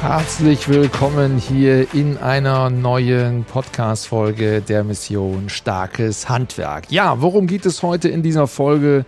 Herzlich 0.00 0.68
willkommen 0.68 1.38
hier 1.38 1.92
in 1.92 2.18
einer 2.18 2.70
neuen 2.70 3.44
Podcast-Folge 3.44 4.62
der 4.62 4.84
Mission 4.84 5.48
Starkes 5.48 6.28
Handwerk. 6.28 6.84
Ja, 6.88 7.20
worum 7.20 7.48
geht 7.48 7.66
es 7.66 7.82
heute 7.82 8.08
in 8.08 8.22
dieser 8.22 8.46
Folge? 8.46 9.04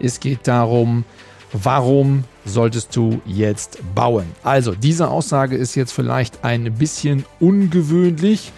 Es 0.00 0.18
geht 0.18 0.48
darum, 0.48 1.04
warum 1.52 2.24
solltest 2.44 2.96
du 2.96 3.22
jetzt 3.24 3.78
bauen? 3.94 4.26
Also, 4.42 4.74
diese 4.74 5.08
Aussage 5.08 5.56
ist 5.56 5.76
jetzt 5.76 5.92
vielleicht 5.92 6.44
ein 6.44 6.74
bisschen 6.74 7.24
ungewöhnlich 7.38 8.52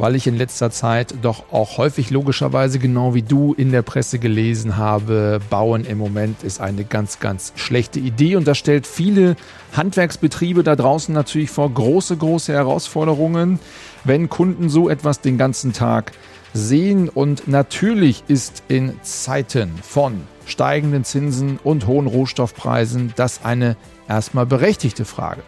weil 0.00 0.16
ich 0.16 0.26
in 0.26 0.36
letzter 0.36 0.70
Zeit 0.70 1.14
doch 1.20 1.52
auch 1.52 1.76
häufig 1.76 2.08
logischerweise 2.08 2.78
genau 2.78 3.12
wie 3.14 3.20
du 3.20 3.52
in 3.52 3.70
der 3.70 3.82
Presse 3.82 4.18
gelesen 4.18 4.78
habe, 4.78 5.40
Bauen 5.50 5.84
im 5.84 5.98
Moment 5.98 6.42
ist 6.42 6.58
eine 6.58 6.84
ganz, 6.84 7.20
ganz 7.20 7.52
schlechte 7.54 8.00
Idee 8.00 8.36
und 8.36 8.48
das 8.48 8.56
stellt 8.56 8.86
viele 8.86 9.36
Handwerksbetriebe 9.74 10.62
da 10.62 10.74
draußen 10.74 11.14
natürlich 11.14 11.50
vor 11.50 11.70
große, 11.70 12.16
große 12.16 12.50
Herausforderungen, 12.50 13.60
wenn 14.04 14.30
Kunden 14.30 14.70
so 14.70 14.88
etwas 14.88 15.20
den 15.20 15.36
ganzen 15.36 15.74
Tag 15.74 16.12
sehen 16.54 17.10
und 17.10 17.46
natürlich 17.46 18.24
ist 18.26 18.62
in 18.68 18.94
Zeiten 19.02 19.70
von 19.82 20.22
steigenden 20.46 21.04
Zinsen 21.04 21.58
und 21.62 21.86
hohen 21.86 22.06
Rohstoffpreisen 22.06 23.12
das 23.16 23.44
eine 23.44 23.76
erstmal 24.08 24.46
berechtigte 24.46 25.04
Frage. 25.04 25.42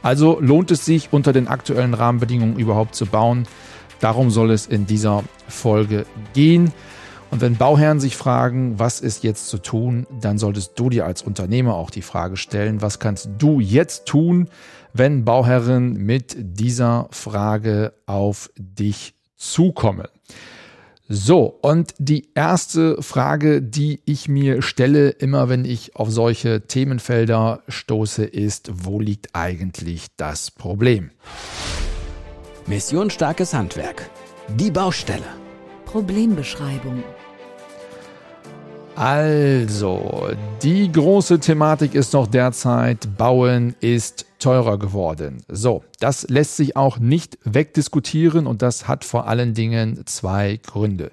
Also 0.00 0.38
lohnt 0.40 0.70
es 0.70 0.84
sich 0.84 1.08
unter 1.10 1.32
den 1.32 1.48
aktuellen 1.48 1.92
Rahmenbedingungen 1.92 2.56
überhaupt 2.56 2.94
zu 2.94 3.06
bauen? 3.06 3.48
Darum 4.00 4.30
soll 4.30 4.50
es 4.50 4.66
in 4.66 4.86
dieser 4.86 5.24
Folge 5.48 6.06
gehen. 6.34 6.72
Und 7.30 7.40
wenn 7.40 7.56
Bauherren 7.56 8.00
sich 8.00 8.16
fragen, 8.16 8.78
was 8.78 9.00
ist 9.00 9.24
jetzt 9.24 9.48
zu 9.48 9.58
tun, 9.58 10.06
dann 10.20 10.38
solltest 10.38 10.78
du 10.78 10.90
dir 10.90 11.06
als 11.06 11.22
Unternehmer 11.22 11.74
auch 11.74 11.90
die 11.90 12.02
Frage 12.02 12.36
stellen, 12.36 12.82
was 12.82 12.98
kannst 12.98 13.30
du 13.38 13.60
jetzt 13.60 14.06
tun, 14.06 14.48
wenn 14.92 15.24
Bauherren 15.24 15.94
mit 15.94 16.36
dieser 16.38 17.08
Frage 17.10 17.92
auf 18.06 18.50
dich 18.56 19.14
zukommen. 19.36 20.06
So, 21.08 21.58
und 21.62 21.94
die 21.98 22.30
erste 22.34 23.00
Frage, 23.00 23.62
die 23.62 24.00
ich 24.06 24.28
mir 24.28 24.60
stelle, 24.62 25.10
immer 25.10 25.48
wenn 25.48 25.64
ich 25.64 25.94
auf 25.94 26.10
solche 26.10 26.66
Themenfelder 26.66 27.62
stoße, 27.68 28.24
ist, 28.24 28.70
wo 28.72 28.98
liegt 28.98 29.28
eigentlich 29.32 30.06
das 30.16 30.50
Problem? 30.50 31.10
Mission 32.68 33.10
Starkes 33.10 33.54
Handwerk. 33.54 34.10
Die 34.48 34.72
Baustelle. 34.72 35.22
Problembeschreibung. 35.84 37.04
Also, 38.96 40.30
die 40.64 40.90
große 40.90 41.38
Thematik 41.38 41.94
ist 41.94 42.12
noch 42.12 42.26
derzeit, 42.26 43.16
Bauen 43.16 43.76
ist 43.78 44.26
teurer 44.40 44.80
geworden. 44.80 45.44
So, 45.46 45.84
das 46.00 46.26
lässt 46.28 46.56
sich 46.56 46.74
auch 46.74 46.98
nicht 46.98 47.38
wegdiskutieren 47.44 48.48
und 48.48 48.62
das 48.62 48.88
hat 48.88 49.04
vor 49.04 49.28
allen 49.28 49.54
Dingen 49.54 50.04
zwei 50.06 50.58
Gründe. 50.60 51.12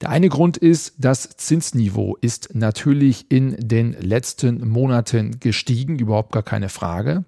Der 0.00 0.08
eine 0.08 0.28
Grund 0.28 0.56
ist, 0.56 0.94
das 0.98 1.28
Zinsniveau 1.36 2.16
ist 2.20 2.56
natürlich 2.56 3.30
in 3.30 3.54
den 3.56 3.92
letzten 4.00 4.68
Monaten 4.68 5.38
gestiegen, 5.38 6.00
überhaupt 6.00 6.32
gar 6.32 6.42
keine 6.42 6.70
Frage. 6.70 7.24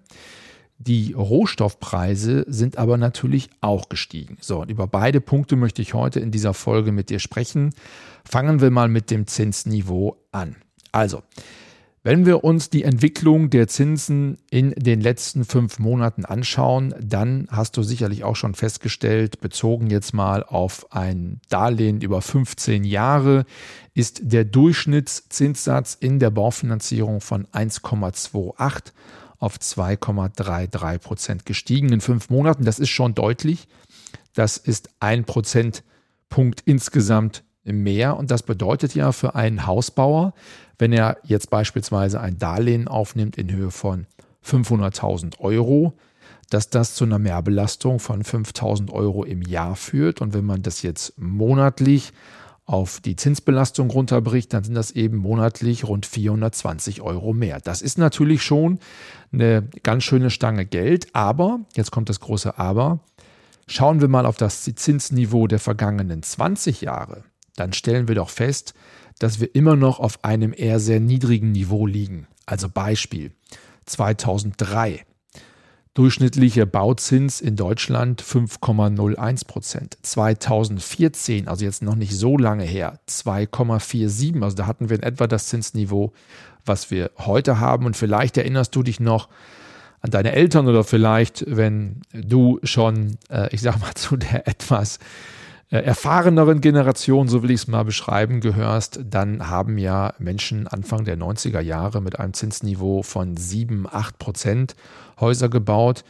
Die 0.78 1.12
Rohstoffpreise 1.12 2.44
sind 2.47 2.78
aber 2.78 2.97
natürlich 2.99 3.50
auch 3.61 3.89
gestiegen. 3.89 4.39
So, 4.41 4.61
und 4.61 4.71
über 4.71 4.87
beide 4.87 5.21
Punkte 5.21 5.56
möchte 5.56 5.83
ich 5.83 5.93
heute 5.93 6.21
in 6.21 6.31
dieser 6.31 6.55
Folge 6.55 6.93
mit 6.93 7.11
dir 7.11 7.19
sprechen. 7.19 7.75
Fangen 8.25 8.61
wir 8.61 8.71
mal 8.71 8.89
mit 8.89 9.11
dem 9.11 9.27
Zinsniveau 9.27 10.16
an. 10.31 10.55
Also, 10.93 11.22
wenn 12.05 12.27
wir 12.27 12.44
uns 12.44 12.71
die 12.71 12.84
Entwicklung 12.84 13.50
der 13.50 13.66
Zinsen 13.66 14.39
in 14.50 14.71
den 14.71 15.00
letzten 15.00 15.44
fünf 15.44 15.81
Monaten 15.81 16.25
anschauen, 16.25 16.95
dann 17.03 17.49
hast 17.50 17.77
du 17.77 17.83
sicherlich 17.83 18.22
auch 18.22 18.37
schon 18.37 18.55
festgestellt, 18.55 19.41
bezogen 19.41 19.91
jetzt 19.91 20.15
mal 20.15 20.45
auf 20.45 20.93
ein 20.93 21.41
Darlehen 21.49 22.00
über 22.00 22.22
15 22.22 22.84
Jahre, 22.84 23.47
ist 23.95 24.21
der 24.22 24.45
Durchschnittszinssatz 24.45 25.97
in 25.99 26.21
der 26.21 26.31
Baufinanzierung 26.31 27.21
von 27.21 27.47
1,28 27.49 28.93
auf 29.38 29.56
2,33 29.56 30.99
Prozent 30.99 31.47
gestiegen 31.47 31.93
in 31.93 32.00
fünf 32.00 32.31
Monaten. 32.31 32.65
Das 32.65 32.78
ist 32.78 32.91
schon 32.91 33.15
deutlich. 33.15 33.69
Das 34.34 34.56
ist 34.56 34.91
ein 35.00 35.25
Prozentpunkt 35.25 36.62
insgesamt 36.65 37.44
mehr. 37.65 38.16
Und 38.16 38.31
das 38.31 38.43
bedeutet 38.43 38.94
ja 38.94 39.12
für 39.12 39.34
einen 39.34 39.66
Hausbauer, 39.66 40.34
wenn 40.78 40.93
er 40.93 41.19
jetzt 41.25 41.50
beispielsweise 41.50 42.21
ein 42.21 42.38
Darlehen 42.38 42.88
aufnimmt 42.88 43.37
in 43.37 43.50
Höhe 43.50 43.71
von 43.71 44.06
500.000 44.44 45.41
Euro, 45.41 45.94
dass 46.50 46.71
das 46.71 46.94
zu 46.94 47.04
einer 47.04 47.19
Mehrbelastung 47.19 47.98
von 47.98 48.22
5.000 48.22 48.91
Euro 48.93 49.25
im 49.25 49.43
Jahr 49.43 49.77
führt. 49.77 50.21
Und 50.21 50.34
wenn 50.34 50.44
man 50.44 50.62
das 50.62 50.82
jetzt 50.82 51.19
monatlich 51.19 52.12
auf 52.68 53.00
die 53.00 53.16
Zinsbelastung 53.16 53.88
runterbricht, 53.90 54.52
dann 54.52 54.62
sind 54.62 54.74
das 54.74 54.90
eben 54.90 55.16
monatlich 55.16 55.88
rund 55.88 56.04
420 56.04 57.00
Euro 57.00 57.32
mehr. 57.32 57.60
Das 57.60 57.80
ist 57.80 57.96
natürlich 57.96 58.42
schon 58.42 58.78
eine 59.32 59.62
ganz 59.82 60.04
schöne 60.04 60.28
Stange 60.28 60.66
Geld, 60.66 61.08
aber, 61.14 61.60
jetzt 61.74 61.90
kommt 61.90 62.10
das 62.10 62.20
große 62.20 62.58
Aber, 62.58 63.00
schauen 63.66 64.02
wir 64.02 64.08
mal 64.08 64.26
auf 64.26 64.36
das 64.36 64.64
Zinsniveau 64.64 65.46
der 65.46 65.60
vergangenen 65.60 66.22
20 66.22 66.82
Jahre, 66.82 67.24
dann 67.56 67.72
stellen 67.72 68.06
wir 68.06 68.16
doch 68.16 68.28
fest, 68.28 68.74
dass 69.18 69.40
wir 69.40 69.54
immer 69.54 69.74
noch 69.74 69.98
auf 69.98 70.22
einem 70.22 70.52
eher 70.54 70.78
sehr 70.78 71.00
niedrigen 71.00 71.52
Niveau 71.52 71.86
liegen. 71.86 72.28
Also 72.44 72.68
Beispiel 72.68 73.32
2003 73.86 75.06
Durchschnittlicher 75.98 76.64
Bauzins 76.64 77.41
in 77.41 77.56
Deutschland 77.56 78.22
5,01 78.22 79.48
Prozent. 79.48 79.98
2014, 80.03 81.48
also 81.48 81.64
jetzt 81.64 81.82
noch 81.82 81.97
nicht 81.97 82.14
so 82.14 82.38
lange 82.38 82.62
her, 82.62 83.00
2,47. 83.09 84.41
Also 84.44 84.56
da 84.56 84.69
hatten 84.69 84.91
wir 84.91 84.97
in 84.98 85.03
etwa 85.03 85.26
das 85.26 85.48
Zinsniveau, 85.48 86.12
was 86.64 86.92
wir 86.92 87.10
heute 87.19 87.59
haben. 87.59 87.84
Und 87.84 87.97
vielleicht 87.97 88.36
erinnerst 88.36 88.76
du 88.76 88.84
dich 88.84 89.00
noch 89.00 89.28
an 90.00 90.12
deine 90.12 90.31
Eltern 90.31 90.69
oder 90.69 90.84
vielleicht, 90.84 91.44
wenn 91.48 92.03
du 92.12 92.60
schon, 92.62 93.19
äh, 93.28 93.53
ich 93.53 93.60
sag 93.60 93.80
mal, 93.80 93.92
zu 93.97 94.16
der 94.16 94.47
etwas 94.47 95.00
erfahreneren 95.70 96.60
Generation, 96.60 97.28
so 97.28 97.42
will 97.42 97.50
ich 97.50 97.62
es 97.62 97.68
mal 97.68 97.84
beschreiben, 97.84 98.40
gehörst, 98.40 99.00
dann 99.04 99.50
haben 99.50 99.76
ja 99.76 100.14
Menschen 100.18 100.66
Anfang 100.66 101.04
der 101.04 101.18
90er 101.18 101.60
Jahre 101.60 102.00
mit 102.00 102.18
einem 102.18 102.32
Zinsniveau 102.32 103.02
von 103.02 103.36
7, 103.36 103.86
8 103.90 104.18
Prozent 104.18 104.76
Häuser 105.20 105.48
gebaut. 105.48 106.04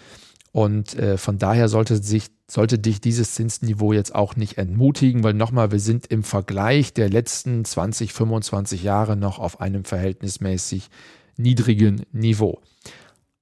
Und 0.53 0.95
äh, 0.95 1.19
von 1.19 1.39
daher 1.39 1.69
sollte, 1.69 1.97
sich, 1.97 2.29
sollte 2.49 2.79
dich 2.79 3.01
dieses 3.01 3.35
Zinsniveau 3.35 3.93
jetzt 3.93 4.15
auch 4.15 4.37
nicht 4.37 4.59
entmutigen, 4.59 5.25
weil 5.25 5.35
nochmal, 5.35 5.73
wir 5.73 5.81
sind 5.81 6.07
im 6.07 6.23
Vergleich 6.23 6.95
der 6.95 7.11
letzten 7.11 7.65
20, 7.65 8.13
25 8.13 8.83
Jahre 8.83 9.17
noch 9.17 9.39
auf 9.39 9.61
einem 9.61 9.85
verhältnismäßig 9.85 10.89
niedrigen 11.37 12.07
Niveau. 12.13 12.61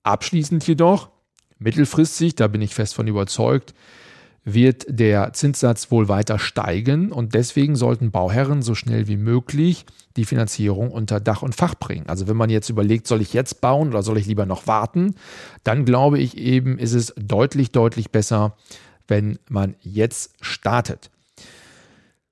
Abschließend 0.02 0.66
jedoch, 0.66 1.10
mittelfristig, 1.58 2.34
da 2.36 2.48
bin 2.48 2.62
ich 2.62 2.74
fest 2.74 2.94
von 2.94 3.06
überzeugt, 3.06 3.74
wird 4.46 4.86
der 4.88 5.32
Zinssatz 5.32 5.90
wohl 5.90 6.08
weiter 6.08 6.38
steigen 6.38 7.10
und 7.10 7.34
deswegen 7.34 7.74
sollten 7.74 8.12
Bauherren 8.12 8.62
so 8.62 8.76
schnell 8.76 9.08
wie 9.08 9.16
möglich 9.16 9.84
die 10.16 10.24
Finanzierung 10.24 10.92
unter 10.92 11.18
Dach 11.18 11.42
und 11.42 11.56
Fach 11.56 11.74
bringen. 11.74 12.08
Also 12.08 12.28
wenn 12.28 12.36
man 12.36 12.48
jetzt 12.48 12.70
überlegt, 12.70 13.08
soll 13.08 13.20
ich 13.20 13.32
jetzt 13.32 13.60
bauen 13.60 13.88
oder 13.88 14.04
soll 14.04 14.18
ich 14.18 14.26
lieber 14.26 14.46
noch 14.46 14.68
warten, 14.68 15.16
dann 15.64 15.84
glaube 15.84 16.20
ich 16.20 16.38
eben, 16.38 16.78
ist 16.78 16.92
es 16.92 17.12
deutlich, 17.18 17.72
deutlich 17.72 18.12
besser, 18.12 18.56
wenn 19.08 19.40
man 19.50 19.74
jetzt 19.82 20.34
startet. 20.40 21.10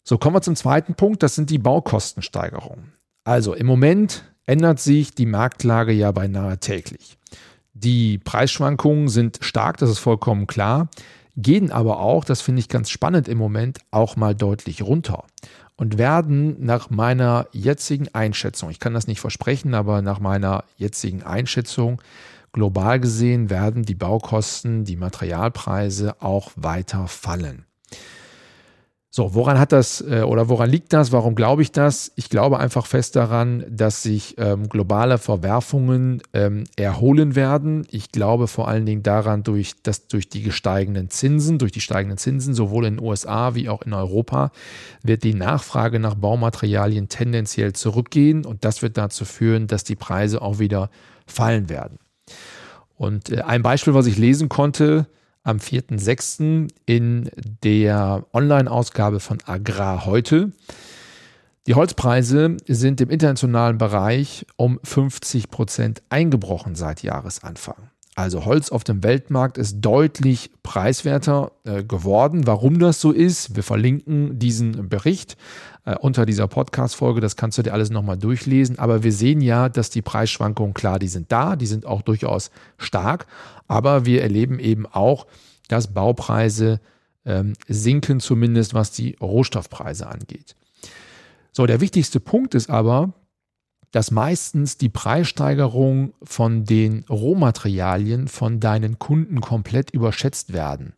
So 0.04 0.16
kommen 0.16 0.36
wir 0.36 0.42
zum 0.42 0.54
zweiten 0.54 0.94
Punkt, 0.94 1.20
das 1.24 1.34
sind 1.34 1.50
die 1.50 1.58
Baukostensteigerungen. 1.58 2.92
Also 3.24 3.54
im 3.54 3.66
Moment 3.66 4.22
ändert 4.46 4.78
sich 4.78 5.16
die 5.16 5.26
Marktlage 5.26 5.92
ja 5.92 6.12
beinahe 6.12 6.58
täglich. 6.58 7.18
Die 7.72 8.18
Preisschwankungen 8.18 9.08
sind 9.08 9.38
stark, 9.40 9.78
das 9.78 9.90
ist 9.90 9.98
vollkommen 9.98 10.46
klar 10.46 10.88
gehen 11.36 11.70
aber 11.70 12.00
auch, 12.00 12.24
das 12.24 12.40
finde 12.40 12.60
ich 12.60 12.68
ganz 12.68 12.90
spannend 12.90 13.28
im 13.28 13.38
Moment, 13.38 13.78
auch 13.90 14.16
mal 14.16 14.34
deutlich 14.34 14.82
runter 14.82 15.24
und 15.76 15.98
werden 15.98 16.64
nach 16.64 16.90
meiner 16.90 17.48
jetzigen 17.52 18.08
Einschätzung, 18.14 18.70
ich 18.70 18.78
kann 18.78 18.94
das 18.94 19.06
nicht 19.06 19.20
versprechen, 19.20 19.74
aber 19.74 20.02
nach 20.02 20.20
meiner 20.20 20.64
jetzigen 20.76 21.22
Einschätzung 21.22 22.00
global 22.52 23.00
gesehen 23.00 23.50
werden 23.50 23.82
die 23.82 23.96
Baukosten, 23.96 24.84
die 24.84 24.96
Materialpreise 24.96 26.22
auch 26.22 26.52
weiter 26.54 27.08
fallen. 27.08 27.66
So, 29.16 29.32
woran 29.32 29.60
hat 29.60 29.70
das 29.70 30.00
äh, 30.00 30.22
oder 30.22 30.48
woran 30.48 30.68
liegt 30.68 30.92
das? 30.92 31.12
Warum 31.12 31.36
glaube 31.36 31.62
ich 31.62 31.70
das? 31.70 32.10
Ich 32.16 32.30
glaube 32.30 32.58
einfach 32.58 32.84
fest 32.84 33.14
daran, 33.14 33.64
dass 33.70 34.02
sich 34.02 34.34
ähm, 34.38 34.68
globale 34.68 35.18
Verwerfungen 35.18 36.20
ähm, 36.32 36.64
erholen 36.74 37.36
werden. 37.36 37.86
Ich 37.92 38.10
glaube 38.10 38.48
vor 38.48 38.66
allen 38.66 38.86
Dingen 38.86 39.04
daran, 39.04 39.44
durch, 39.44 39.80
dass 39.84 40.08
durch 40.08 40.28
die 40.28 40.42
gesteigenden 40.42 41.10
Zinsen, 41.10 41.60
durch 41.60 41.70
die 41.70 41.80
steigenden 41.80 42.18
Zinsen, 42.18 42.54
sowohl 42.54 42.86
in 42.86 42.96
den 42.96 43.06
USA 43.06 43.54
wie 43.54 43.68
auch 43.68 43.82
in 43.82 43.92
Europa, 43.92 44.50
wird 45.04 45.22
die 45.22 45.34
Nachfrage 45.34 46.00
nach 46.00 46.16
Baumaterialien 46.16 47.08
tendenziell 47.08 47.72
zurückgehen 47.72 48.44
und 48.44 48.64
das 48.64 48.82
wird 48.82 48.98
dazu 48.98 49.24
führen, 49.24 49.68
dass 49.68 49.84
die 49.84 49.94
Preise 49.94 50.42
auch 50.42 50.58
wieder 50.58 50.90
fallen 51.24 51.68
werden. 51.68 52.00
Und 52.96 53.30
äh, 53.30 53.42
ein 53.42 53.62
Beispiel, 53.62 53.94
was 53.94 54.06
ich 54.06 54.18
lesen 54.18 54.48
konnte, 54.48 55.06
am 55.44 55.58
4.6. 55.58 56.68
in 56.86 57.30
der 57.62 58.26
Online-Ausgabe 58.32 59.20
von 59.20 59.38
Agrar 59.44 60.06
heute. 60.06 60.52
Die 61.66 61.74
Holzpreise 61.74 62.56
sind 62.66 63.00
im 63.00 63.10
internationalen 63.10 63.78
Bereich 63.78 64.46
um 64.56 64.80
50 64.82 65.50
Prozent 65.50 66.02
eingebrochen 66.08 66.74
seit 66.74 67.02
Jahresanfang. 67.02 67.90
Also 68.16 68.44
Holz 68.44 68.70
auf 68.70 68.84
dem 68.84 69.02
Weltmarkt 69.02 69.58
ist 69.58 69.80
deutlich 69.80 70.50
preiswerter 70.62 71.50
äh, 71.64 71.82
geworden. 71.82 72.46
Warum 72.46 72.78
das 72.78 73.00
so 73.00 73.10
ist, 73.10 73.56
wir 73.56 73.64
verlinken 73.64 74.38
diesen 74.38 74.88
Bericht 74.88 75.36
äh, 75.84 75.96
unter 75.96 76.24
dieser 76.24 76.46
Podcast-Folge. 76.46 77.20
Das 77.20 77.34
kannst 77.34 77.58
du 77.58 77.62
dir 77.62 77.72
alles 77.72 77.90
nochmal 77.90 78.16
durchlesen. 78.16 78.78
Aber 78.78 79.02
wir 79.02 79.12
sehen 79.12 79.40
ja, 79.40 79.68
dass 79.68 79.90
die 79.90 80.02
Preisschwankungen, 80.02 80.74
klar, 80.74 81.00
die 81.00 81.08
sind 81.08 81.32
da, 81.32 81.56
die 81.56 81.66
sind 81.66 81.86
auch 81.86 82.02
durchaus 82.02 82.52
stark. 82.78 83.26
Aber 83.66 84.06
wir 84.06 84.22
erleben 84.22 84.60
eben 84.60 84.86
auch, 84.86 85.26
dass 85.66 85.92
Baupreise 85.92 86.80
ähm, 87.24 87.54
sinken, 87.66 88.20
zumindest 88.20 88.74
was 88.74 88.92
die 88.92 89.16
Rohstoffpreise 89.20 90.06
angeht. 90.06 90.54
So, 91.50 91.66
der 91.66 91.80
wichtigste 91.80 92.20
Punkt 92.20 92.54
ist 92.54 92.70
aber, 92.70 93.12
dass 93.94 94.10
meistens 94.10 94.76
die 94.76 94.88
Preissteigerung 94.88 96.14
von 96.20 96.64
den 96.64 97.04
Rohmaterialien 97.08 98.26
von 98.26 98.58
deinen 98.58 98.98
Kunden 98.98 99.40
komplett 99.40 99.90
überschätzt 99.90 100.52
werden. 100.52 100.94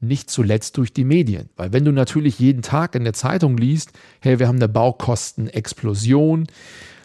Nicht 0.00 0.28
zuletzt 0.28 0.76
durch 0.76 0.92
die 0.92 1.04
Medien. 1.04 1.48
Weil 1.56 1.72
wenn 1.72 1.86
du 1.86 1.92
natürlich 1.92 2.38
jeden 2.38 2.60
Tag 2.60 2.94
in 2.94 3.04
der 3.04 3.14
Zeitung 3.14 3.56
liest, 3.56 3.92
hey, 4.20 4.38
wir 4.38 4.48
haben 4.48 4.56
eine 4.56 4.68
Baukostenexplosion, 4.68 6.46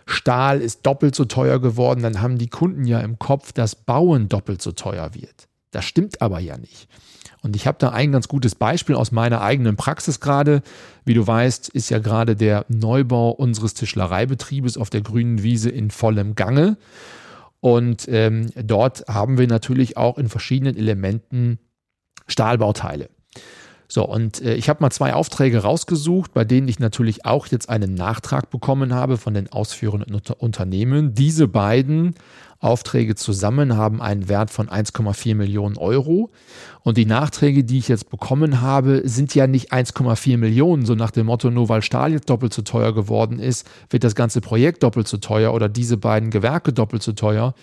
Stahl 0.06 0.60
ist 0.60 0.86
doppelt 0.86 1.16
so 1.16 1.24
teuer 1.24 1.62
geworden, 1.62 2.04
dann 2.04 2.22
haben 2.22 2.38
die 2.38 2.50
Kunden 2.50 2.84
ja 2.84 3.00
im 3.00 3.18
Kopf, 3.18 3.54
dass 3.54 3.76
Bauen 3.76 4.28
doppelt 4.28 4.62
so 4.62 4.74
teuer 4.74 5.14
wird. 5.14 5.48
Das 5.72 5.86
stimmt 5.86 6.22
aber 6.22 6.42
ja 6.42 6.58
nicht. 6.58 6.90
Und 7.44 7.56
ich 7.56 7.66
habe 7.66 7.78
da 7.80 7.90
ein 7.90 8.12
ganz 8.12 8.28
gutes 8.28 8.56
Beispiel 8.56 8.96
aus 8.96 9.12
meiner 9.12 9.42
eigenen 9.42 9.76
Praxis 9.76 10.20
gerade. 10.20 10.62
Wie 11.06 11.16
du 11.16 11.26
weißt, 11.26 11.70
ist 11.70 11.90
ja 11.90 12.00
gerade 12.00 12.36
der 12.36 12.66
Neubau 12.68 13.32
unseres 13.32 13.74
Tischlereibetriebes 13.74 14.78
auf 14.78 14.90
der 14.90 15.02
grünen 15.02 15.42
Wiese 15.42 15.70
in 15.70 15.90
vollem 15.90 16.36
Gange. 16.36 16.78
Und 17.60 18.08
ähm, 18.10 18.48
dort 18.56 19.08
haben 19.08 19.38
wir 19.38 19.48
natürlich 19.48 19.98
auch 19.98 20.18
in 20.18 20.30
verschiedenen 20.30 20.76
Elementen 20.76 21.60
Stahlbauteile. 22.28 23.10
So, 23.88 24.08
und 24.08 24.42
äh, 24.42 24.56
ich 24.56 24.70
habe 24.70 24.82
mal 24.82 24.90
zwei 24.90 25.14
Aufträge 25.14 25.60
rausgesucht, 25.60 26.34
bei 26.34 26.46
denen 26.46 26.68
ich 26.70 26.80
natürlich 26.80 27.26
auch 27.26 27.48
jetzt 27.48 27.70
einen 27.70 27.94
Nachtrag 27.94 28.50
bekommen 28.50 28.94
habe 28.94 29.18
von 29.18 29.34
den 29.34 29.52
ausführenden 29.52 30.22
Unternehmen. 30.38 31.14
Diese 31.14 31.48
beiden 31.48 32.16
Aufträge 32.62 33.16
zusammen 33.16 33.76
haben 33.76 34.02
einen 34.02 34.30
Wert 34.30 34.52
von 34.52 34.70
1,4 34.70 35.36
Millionen 35.36 35.78
Euro. 35.78 36.30
Und 36.84 36.98
die 36.98 37.06
Nachträge, 37.06 37.64
die 37.64 37.80
ich 37.80 37.88
jetzt 37.88 38.10
bekommen 38.10 38.62
habe, 38.62 39.02
sind 39.04 39.36
ja 39.36 39.48
nicht 39.48 39.74
1,4 39.74 40.38
Millionen, 40.38 40.86
so 40.86 40.96
nach 40.96 41.12
dem 41.12 41.26
Motto, 41.26 41.50
nur 41.50 41.70
weil 41.70 41.82
Stahl 41.82 42.12
jetzt 42.12 42.30
doppelt 42.30 42.54
so 42.54 42.62
teuer 42.62 42.94
geworden 42.94 43.40
ist, 43.40 43.68
wird 43.90 44.04
das 44.04 44.16
ganze 44.16 44.42
Projekt 44.42 44.84
doppelt 44.84 45.08
so 45.08 45.18
teuer 45.18 45.54
oder 45.54 45.70
diese 45.70 45.98
beiden 45.98 46.30
Gewerke 46.30 46.72
doppelt 46.72 47.02
so 47.02 47.14
teuer, 47.14 47.56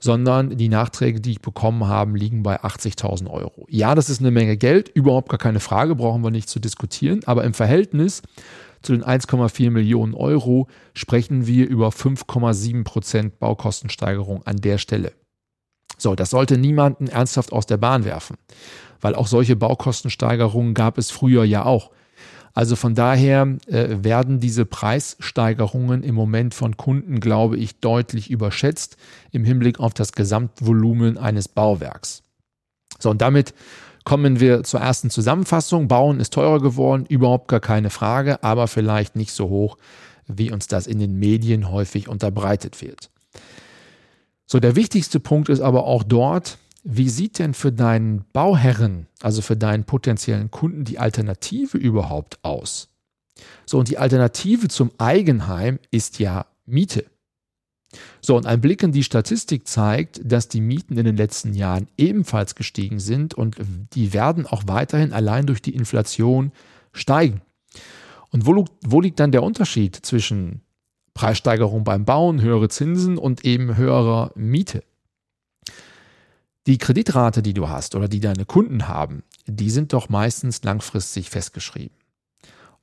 sondern 0.00 0.56
die 0.56 0.70
Nachträge, 0.70 1.20
die 1.20 1.32
ich 1.32 1.42
bekommen 1.42 1.86
habe, 1.86 2.16
liegen 2.16 2.42
bei 2.42 2.60
80.000 2.62 3.28
Euro. 3.28 3.66
Ja, 3.68 3.94
das 3.94 4.08
ist 4.08 4.20
eine 4.20 4.30
Menge 4.30 4.56
Geld, 4.56 4.88
überhaupt 4.88 5.28
gar 5.28 5.38
keine 5.38 5.60
Frage, 5.60 5.94
brauchen 5.94 6.24
wir 6.24 6.30
nicht 6.30 6.48
zu 6.48 6.58
diskutieren, 6.58 7.20
aber 7.26 7.44
im 7.44 7.52
Verhältnis 7.52 8.22
zu 8.82 8.92
den 8.92 9.04
1,4 9.04 9.70
Millionen 9.70 10.14
Euro 10.14 10.68
sprechen 10.94 11.46
wir 11.46 11.68
über 11.68 11.88
5,7 11.88 12.84
Prozent 12.84 13.38
Baukostensteigerung 13.38 14.46
an 14.46 14.56
der 14.56 14.78
Stelle. 14.78 15.12
So, 15.98 16.14
das 16.14 16.30
sollte 16.30 16.56
niemanden 16.56 17.08
ernsthaft 17.08 17.52
aus 17.52 17.66
der 17.66 17.76
Bahn 17.76 18.04
werfen, 18.04 18.36
weil 19.00 19.14
auch 19.14 19.26
solche 19.26 19.56
Baukostensteigerungen 19.56 20.72
gab 20.72 20.96
es 20.96 21.10
früher 21.10 21.44
ja 21.44 21.64
auch. 21.64 21.90
Also 22.52 22.74
von 22.74 22.94
daher 22.94 23.58
äh, 23.66 24.02
werden 24.02 24.40
diese 24.40 24.64
Preissteigerungen 24.64 26.02
im 26.02 26.14
Moment 26.14 26.54
von 26.54 26.76
Kunden, 26.76 27.20
glaube 27.20 27.56
ich, 27.56 27.80
deutlich 27.80 28.30
überschätzt 28.30 28.96
im 29.30 29.44
Hinblick 29.44 29.78
auf 29.78 29.94
das 29.94 30.12
Gesamtvolumen 30.12 31.16
eines 31.16 31.48
Bauwerks. 31.48 32.22
So, 32.98 33.10
und 33.10 33.20
damit 33.20 33.54
Kommen 34.04 34.40
wir 34.40 34.62
zur 34.64 34.80
ersten 34.80 35.10
Zusammenfassung. 35.10 35.88
Bauen 35.88 36.20
ist 36.20 36.32
teurer 36.32 36.60
geworden, 36.60 37.06
überhaupt 37.08 37.48
gar 37.48 37.60
keine 37.60 37.90
Frage, 37.90 38.42
aber 38.42 38.66
vielleicht 38.66 39.16
nicht 39.16 39.32
so 39.32 39.48
hoch, 39.48 39.76
wie 40.26 40.50
uns 40.50 40.66
das 40.66 40.86
in 40.86 40.98
den 40.98 41.18
Medien 41.18 41.70
häufig 41.70 42.08
unterbreitet 42.08 42.80
wird. 42.80 43.10
So, 44.46 44.58
der 44.58 44.74
wichtigste 44.74 45.20
Punkt 45.20 45.48
ist 45.48 45.60
aber 45.60 45.84
auch 45.84 46.02
dort, 46.02 46.58
wie 46.82 47.08
sieht 47.08 47.38
denn 47.38 47.54
für 47.54 47.72
deinen 47.72 48.24
Bauherren, 48.32 49.06
also 49.20 49.42
für 49.42 49.56
deinen 49.56 49.84
potenziellen 49.84 50.50
Kunden, 50.50 50.84
die 50.84 50.98
Alternative 50.98 51.76
überhaupt 51.76 52.42
aus? 52.42 52.88
So, 53.66 53.78
und 53.78 53.88
die 53.88 53.98
Alternative 53.98 54.68
zum 54.68 54.90
Eigenheim 54.98 55.78
ist 55.90 56.18
ja 56.18 56.46
Miete. 56.66 57.04
So, 58.20 58.36
und 58.36 58.46
ein 58.46 58.60
Blick 58.60 58.82
in 58.82 58.92
die 58.92 59.02
Statistik 59.02 59.66
zeigt, 59.66 60.20
dass 60.24 60.48
die 60.48 60.60
Mieten 60.60 60.96
in 60.96 61.04
den 61.04 61.16
letzten 61.16 61.54
Jahren 61.54 61.88
ebenfalls 61.96 62.54
gestiegen 62.54 63.00
sind 63.00 63.34
und 63.34 63.56
die 63.94 64.12
werden 64.12 64.46
auch 64.46 64.64
weiterhin 64.66 65.12
allein 65.12 65.46
durch 65.46 65.60
die 65.62 65.74
Inflation 65.74 66.52
steigen. 66.92 67.40
Und 68.30 68.46
wo, 68.46 68.64
wo 68.82 69.00
liegt 69.00 69.18
dann 69.18 69.32
der 69.32 69.42
Unterschied 69.42 69.96
zwischen 69.96 70.60
Preissteigerung 71.14 71.82
beim 71.82 72.04
Bauen, 72.04 72.40
höhere 72.40 72.68
Zinsen 72.68 73.18
und 73.18 73.44
eben 73.44 73.76
höherer 73.76 74.30
Miete? 74.36 74.84
Die 76.66 76.78
Kreditrate, 76.78 77.42
die 77.42 77.54
du 77.54 77.68
hast 77.68 77.96
oder 77.96 78.06
die 78.06 78.20
deine 78.20 78.44
Kunden 78.44 78.86
haben, 78.86 79.24
die 79.46 79.70
sind 79.70 79.92
doch 79.92 80.08
meistens 80.08 80.62
langfristig 80.62 81.30
festgeschrieben 81.30 81.99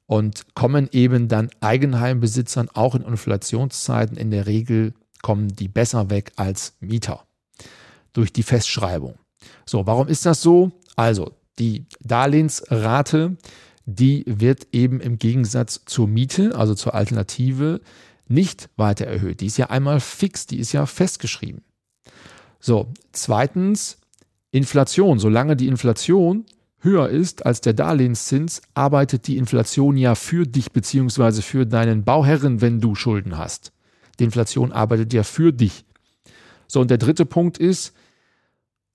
und 0.07 0.55
kommen 0.55 0.89
eben 0.91 1.27
dann 1.27 1.49
Eigenheimbesitzern 1.59 2.69
auch 2.73 2.95
in 2.95 3.03
Inflationszeiten 3.03 4.17
in 4.17 4.31
der 4.31 4.47
Regel 4.47 4.93
kommen 5.21 5.49
die 5.49 5.67
besser 5.67 6.09
weg 6.09 6.31
als 6.37 6.75
Mieter 6.79 7.25
durch 8.13 8.31
die 8.33 8.43
Festschreibung. 8.43 9.15
So, 9.65 9.85
warum 9.85 10.07
ist 10.07 10.25
das 10.25 10.41
so? 10.41 10.71
Also, 10.95 11.31
die 11.59 11.85
Darlehensrate, 11.99 13.37
die 13.85 14.23
wird 14.27 14.67
eben 14.71 14.99
im 15.01 15.17
Gegensatz 15.17 15.81
zur 15.85 16.07
Miete, 16.07 16.55
also 16.55 16.73
zur 16.73 16.93
Alternative, 16.95 17.81
nicht 18.27 18.69
weiter 18.77 19.05
erhöht. 19.05 19.41
Die 19.41 19.45
ist 19.47 19.57
ja 19.57 19.69
einmal 19.69 19.99
fix, 19.99 20.47
die 20.47 20.59
ist 20.59 20.71
ja 20.71 20.85
festgeschrieben. 20.85 21.63
So, 22.59 22.87
zweitens, 23.11 23.97
Inflation. 24.51 25.19
Solange 25.19 25.55
die 25.55 25.67
Inflation 25.67 26.45
höher 26.79 27.09
ist 27.09 27.45
als 27.45 27.61
der 27.61 27.73
Darlehenszins, 27.73 28.61
arbeitet 28.73 29.27
die 29.27 29.37
Inflation 29.37 29.97
ja 29.97 30.15
für 30.15 30.45
dich 30.45 30.71
bzw. 30.71 31.41
für 31.41 31.65
deinen 31.65 32.03
Bauherren, 32.03 32.61
wenn 32.61 32.79
du 32.79 32.95
Schulden 32.95 33.37
hast. 33.37 33.71
Die 34.19 34.23
Inflation 34.23 34.71
arbeitet 34.71 35.13
ja 35.13 35.23
für 35.23 35.51
dich. 35.53 35.85
So, 36.67 36.81
und 36.81 36.91
der 36.91 36.97
dritte 36.97 37.25
Punkt 37.25 37.57
ist, 37.57 37.93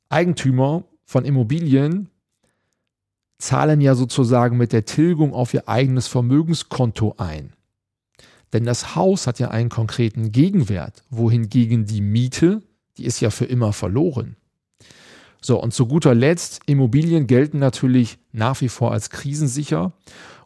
Eigentümer 0.09 0.85
von 1.05 1.25
Immobilien 1.25 2.09
zahlen 3.39 3.81
ja 3.81 3.95
sozusagen 3.95 4.57
mit 4.57 4.73
der 4.73 4.85
Tilgung 4.85 5.33
auf 5.35 5.53
ihr 5.53 5.69
eigenes 5.69 6.07
Vermögenskonto 6.07 7.15
ein. 7.19 7.53
Denn 8.53 8.65
das 8.65 8.95
Haus 8.95 9.27
hat 9.27 9.39
ja 9.39 9.49
einen 9.49 9.71
konkreten 9.71 10.31
Gegenwert, 10.31 11.03
wohingegen 11.11 11.87
die 11.87 12.03
Miete, 12.03 12.63
die 12.99 13.05
ist 13.05 13.21
ja 13.21 13.31
für 13.31 13.47
immer 13.47 13.73
verloren. 13.73 14.37
So, 15.45 15.61
und 15.61 15.75
zu 15.75 15.87
guter 15.87 16.15
Letzt, 16.15 16.61
Immobilien 16.67 17.27
gelten 17.27 17.59
natürlich 17.59 18.19
nach 18.31 18.61
wie 18.61 18.69
vor 18.69 18.93
als 18.93 19.11
krisensicher 19.11 19.93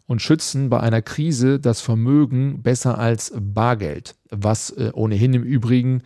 und 0.06 0.22
schützen 0.22 0.70
bei 0.70 0.80
einer 0.80 1.02
Krise 1.02 1.60
das 1.60 1.82
Vermögen 1.82 2.62
besser 2.62 2.98
als 2.98 3.32
Bargeld, 3.36 4.14
was 4.30 4.70
äh, 4.70 4.90
ohnehin 4.94 5.34
im 5.34 5.42
Übrigen 5.42 6.02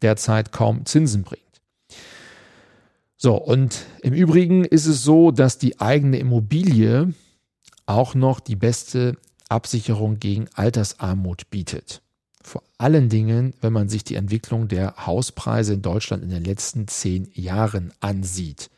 derzeit 0.00 0.52
kaum 0.52 0.86
Zinsen 0.86 1.22
bringt. 1.22 1.42
So, 3.18 3.36
und 3.36 3.84
im 4.00 4.14
Übrigen 4.14 4.64
ist 4.64 4.86
es 4.86 5.02
so, 5.02 5.30
dass 5.30 5.58
die 5.58 5.78
eigene 5.78 6.18
Immobilie 6.18 7.12
auch 7.84 8.14
noch 8.14 8.40
die 8.40 8.56
beste 8.56 9.18
Absicherung 9.50 10.18
gegen 10.18 10.48
Altersarmut 10.54 11.50
bietet. 11.50 12.00
Vor 12.50 12.64
allen 12.78 13.08
Dingen, 13.08 13.54
wenn 13.60 13.72
man 13.72 13.88
sich 13.88 14.02
die 14.02 14.16
Entwicklung 14.16 14.66
der 14.66 15.06
Hauspreise 15.06 15.74
in 15.74 15.82
Deutschland 15.82 16.24
in 16.24 16.30
den 16.30 16.42
letzten 16.42 16.88
zehn 16.88 17.30
Jahren 17.32 17.92
ansieht. 18.00 18.70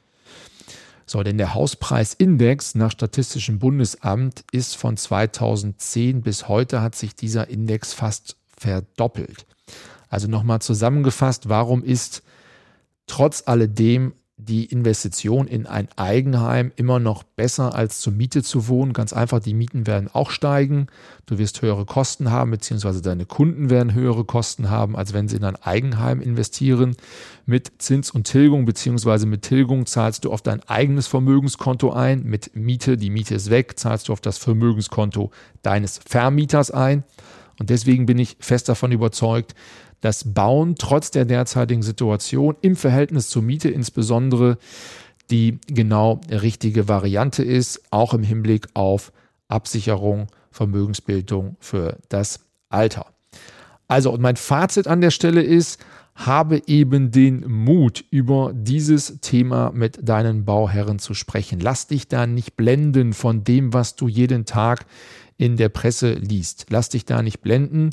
So, 1.06 1.22
denn 1.22 1.38
der 1.38 1.54
Hauspreisindex 1.54 2.74
nach 2.74 2.90
Statistischem 2.90 3.58
Bundesamt 3.58 4.44
ist 4.52 4.76
von 4.76 4.98
2010 4.98 6.20
bis 6.20 6.48
heute 6.48 6.82
hat 6.82 6.94
sich 6.94 7.16
dieser 7.16 7.48
Index 7.48 7.94
fast 7.94 8.36
verdoppelt. 8.58 9.46
Also 10.10 10.28
nochmal 10.28 10.60
zusammengefasst, 10.60 11.48
warum 11.48 11.82
ist 11.82 12.22
trotz 13.06 13.42
alledem 13.46 14.12
die 14.44 14.64
Investition 14.64 15.46
in 15.46 15.66
ein 15.66 15.88
Eigenheim 15.96 16.72
immer 16.76 16.98
noch 16.98 17.22
besser 17.22 17.74
als 17.74 18.00
zur 18.00 18.12
Miete 18.12 18.42
zu 18.42 18.68
wohnen. 18.68 18.92
Ganz 18.92 19.12
einfach, 19.12 19.40
die 19.40 19.54
Mieten 19.54 19.86
werden 19.86 20.08
auch 20.12 20.30
steigen. 20.30 20.88
Du 21.26 21.38
wirst 21.38 21.62
höhere 21.62 21.86
Kosten 21.86 22.30
haben, 22.30 22.50
beziehungsweise 22.50 23.02
deine 23.02 23.26
Kunden 23.26 23.70
werden 23.70 23.94
höhere 23.94 24.24
Kosten 24.24 24.70
haben, 24.70 24.96
als 24.96 25.12
wenn 25.12 25.28
sie 25.28 25.36
in 25.36 25.44
ein 25.44 25.56
Eigenheim 25.56 26.20
investieren. 26.20 26.96
Mit 27.46 27.72
Zins 27.78 28.10
und 28.10 28.24
Tilgung, 28.24 28.64
beziehungsweise 28.64 29.26
mit 29.26 29.42
Tilgung 29.42 29.86
zahlst 29.86 30.24
du 30.24 30.32
auf 30.32 30.42
dein 30.42 30.62
eigenes 30.68 31.06
Vermögenskonto 31.06 31.92
ein. 31.92 32.24
Mit 32.24 32.54
Miete, 32.56 32.96
die 32.96 33.10
Miete 33.10 33.34
ist 33.34 33.50
weg, 33.50 33.78
zahlst 33.78 34.08
du 34.08 34.12
auf 34.12 34.20
das 34.20 34.38
Vermögenskonto 34.38 35.30
deines 35.62 36.00
Vermieters 36.04 36.70
ein. 36.70 37.04
Und 37.58 37.70
deswegen 37.70 38.06
bin 38.06 38.18
ich 38.18 38.36
fest 38.40 38.68
davon 38.68 38.92
überzeugt, 38.92 39.54
dass 40.02 40.34
Bauen 40.34 40.74
trotz 40.76 41.10
der 41.10 41.24
derzeitigen 41.24 41.82
Situation 41.82 42.56
im 42.60 42.76
Verhältnis 42.76 43.30
zur 43.30 43.40
Miete 43.40 43.70
insbesondere 43.70 44.58
die 45.30 45.58
genau 45.68 46.20
richtige 46.28 46.88
Variante 46.88 47.42
ist, 47.42 47.80
auch 47.90 48.12
im 48.12 48.22
Hinblick 48.22 48.68
auf 48.74 49.12
Absicherung, 49.48 50.26
Vermögensbildung 50.50 51.56
für 51.60 51.96
das 52.10 52.40
Alter. 52.68 53.06
Also, 53.88 54.12
und 54.12 54.20
mein 54.20 54.36
Fazit 54.36 54.86
an 54.86 55.00
der 55.00 55.10
Stelle 55.10 55.42
ist, 55.42 55.80
habe 56.14 56.62
eben 56.66 57.10
den 57.10 57.48
Mut, 57.48 58.04
über 58.10 58.52
dieses 58.54 59.20
Thema 59.20 59.70
mit 59.72 60.06
deinen 60.06 60.44
Bauherren 60.44 60.98
zu 60.98 61.14
sprechen. 61.14 61.60
Lass 61.60 61.86
dich 61.86 62.08
da 62.08 62.26
nicht 62.26 62.56
blenden 62.56 63.12
von 63.12 63.44
dem, 63.44 63.72
was 63.72 63.96
du 63.96 64.08
jeden 64.08 64.44
Tag 64.44 64.84
in 65.38 65.56
der 65.56 65.68
Presse 65.68 66.12
liest. 66.14 66.66
Lass 66.70 66.90
dich 66.90 67.04
da 67.04 67.22
nicht 67.22 67.40
blenden. 67.40 67.90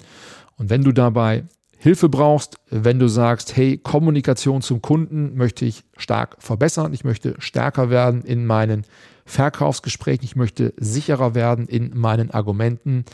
Und 0.57 0.69
wenn 0.69 0.83
du 0.83 0.91
dabei 0.91 1.45
Hilfe 1.81 2.09
brauchst, 2.09 2.57
wenn 2.69 2.99
du 2.99 3.07
sagst, 3.07 3.55
hey, 3.55 3.77
Kommunikation 3.77 4.61
zum 4.61 4.81
Kunden 4.81 5.37
möchte 5.37 5.63
ich 5.63 5.85
stark 5.95 6.35
verbessern, 6.39 6.93
ich 6.93 7.05
möchte 7.05 7.35
stärker 7.39 7.89
werden 7.89 8.21
in 8.23 8.45
meinen 8.45 8.83
Verkaufsgesprächen, 9.23 10.25
ich 10.25 10.35
möchte 10.35 10.73
sicherer 10.77 11.35
werden 11.35 11.67
in 11.67 11.97
meinen 11.97 12.31
Argumenten, 12.31 13.05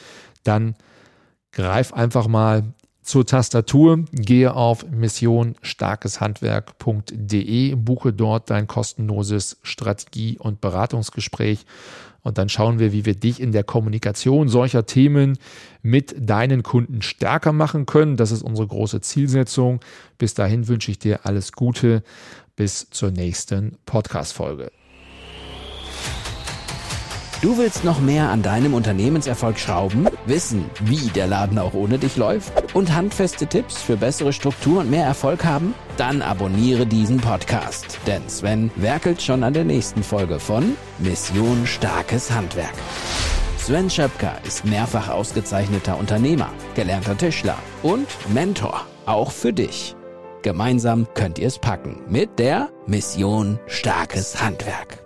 dann 0.44 0.74
greif 1.52 1.94
einfach 1.94 2.28
mal 2.28 2.74
zur 3.04 3.28
Tastatur, 3.28 4.04
gehe 4.12 4.56
auf 4.56 4.90
missionstarkeshandwerk.de, 4.90 7.76
buche 7.76 8.14
dort 8.14 8.50
dein 8.50 8.66
kostenloses 8.66 9.60
Strategie- 9.62 10.40
und 10.40 10.60
Beratungsgespräch 10.60 11.68
und 12.26 12.40
dann 12.40 12.50
schauen 12.50 12.80
wir, 12.80 12.92
wie 12.92 13.06
wir 13.06 13.14
dich 13.14 13.40
in 13.40 13.52
der 13.52 13.64
Kommunikation 13.64 14.50
solcher 14.50 14.88
Themen 14.88 15.38
mit 15.84 16.16
deinen 16.18 16.64
Kunden 16.64 17.04
stärker 17.04 17.54
machen 17.54 17.86
können. 17.86 18.18
Das 18.18 18.32
ist 18.32 18.42
unsere 18.42 18.68
große 18.68 19.00
Zielsetzung. 19.00 19.80
Bis 20.18 20.34
dahin 20.34 20.68
wünsche 20.68 20.90
ich 20.90 20.98
dir 20.98 21.28
alles 21.28 21.52
Gute. 21.52 22.02
Bis 22.56 22.90
zur 22.90 23.12
nächsten 23.12 23.78
Podcast-Folge. 23.86 24.72
Du 27.42 27.58
willst 27.58 27.84
noch 27.84 28.00
mehr 28.00 28.30
an 28.30 28.42
deinem 28.42 28.74
Unternehmenserfolg 28.74 29.60
schrauben, 29.60 30.08
wissen, 30.26 30.70
wie 30.82 31.10
der 31.10 31.28
Laden 31.28 31.60
auch 31.60 31.74
ohne 31.74 32.00
dich 32.00 32.16
läuft 32.18 32.74
und 32.74 32.96
handfeste 32.96 33.46
Tipps 33.48 33.82
für 33.82 33.98
bessere 33.98 34.34
Struktur 34.34 34.80
und 34.80 34.90
mehr 34.90 35.06
Erfolg 35.06 35.44
haben? 35.44 35.76
Dann 35.98 36.22
abonniere 36.22 36.86
diesen 36.86 37.18
Podcast, 37.18 38.00
denn 38.08 38.28
Sven 38.30 38.72
werkelt 38.76 39.22
schon 39.22 39.44
an 39.44 39.54
der 39.54 39.66
nächsten 39.66 40.02
Folge 40.02 40.40
von 40.40 40.76
Mission 40.98 41.68
Starkes 41.68 42.32
Handwerk. 42.32 42.74
Sven 43.58 43.90
Schöpker 43.90 44.34
ist 44.46 44.66
mehrfach 44.66 45.10
ausgezeichneter 45.10 45.98
Unternehmer, 45.98 46.50
gelernter 46.74 47.18
Tischler 47.18 47.58
und 47.84 48.08
Mentor, 48.34 48.86
auch 49.06 49.32
für 49.32 49.54
dich. 49.54 49.96
Gemeinsam 50.42 51.08
könnt 51.16 51.40
ihr 51.40 51.48
es 51.48 51.60
packen 51.60 52.02
mit 52.08 52.40
der 52.40 52.70
Mission 52.88 53.60
Starkes 53.68 54.42
Handwerk. 54.42 55.05